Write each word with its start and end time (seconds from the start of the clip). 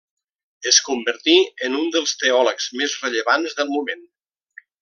Es 0.71 0.79
convertí 0.87 1.35
en 1.69 1.77
un 1.81 1.93
dels 1.97 2.15
teòlegs 2.23 2.69
més 2.81 2.99
rellevants 3.05 3.57
del 3.61 3.73
moment. 3.79 4.07